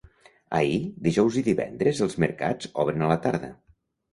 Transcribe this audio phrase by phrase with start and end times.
[0.59, 0.77] Ahir,
[1.07, 3.53] dijous i divendres els mercats obren a la tarda.